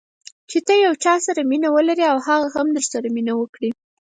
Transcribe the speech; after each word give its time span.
چې 0.49 0.57
ته 0.65 0.73
د 0.77 0.81
یو 0.85 0.93
چا 1.03 1.13
سره 1.25 1.41
مینه 1.51 1.69
ولرې 1.75 2.05
او 2.11 2.17
هغه 2.27 2.47
هم 2.55 2.67
درسره 2.77 3.07
مینه 3.15 3.33
وکړي. 3.37 3.69